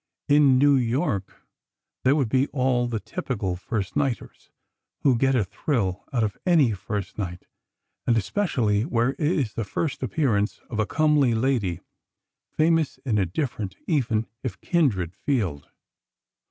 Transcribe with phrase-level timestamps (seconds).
[0.27, 1.43] In New York,
[2.03, 4.49] there would be all the typical first nighters,
[5.01, 7.45] who get a thrill out of any first night,
[8.07, 11.81] and especially where it is the first appearance of a comely lady,
[12.49, 15.69] famous in a different, even if kindred, field.